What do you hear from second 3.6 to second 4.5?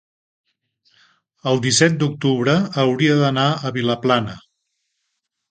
a Vilaplana.